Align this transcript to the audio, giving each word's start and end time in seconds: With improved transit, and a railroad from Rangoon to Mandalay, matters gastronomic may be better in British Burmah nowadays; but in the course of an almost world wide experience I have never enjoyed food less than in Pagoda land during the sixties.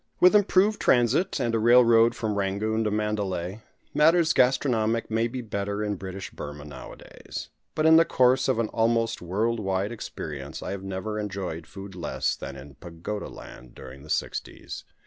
With 0.19 0.35
improved 0.35 0.81
transit, 0.81 1.39
and 1.39 1.53
a 1.53 1.59
railroad 1.59 2.15
from 2.15 2.33
Rangoon 2.33 2.85
to 2.85 2.89
Mandalay, 2.89 3.61
matters 3.93 4.33
gastronomic 4.33 5.11
may 5.11 5.27
be 5.27 5.41
better 5.43 5.83
in 5.83 5.93
British 5.95 6.31
Burmah 6.31 6.65
nowadays; 6.65 7.49
but 7.75 7.85
in 7.85 7.97
the 7.97 8.03
course 8.05 8.47
of 8.47 8.57
an 8.57 8.69
almost 8.69 9.21
world 9.21 9.59
wide 9.59 9.91
experience 9.91 10.63
I 10.63 10.71
have 10.71 10.81
never 10.81 11.19
enjoyed 11.19 11.67
food 11.67 11.93
less 11.93 12.35
than 12.35 12.55
in 12.55 12.77
Pagoda 12.79 13.29
land 13.29 13.75
during 13.75 14.01
the 14.01 14.09
sixties. 14.09 14.85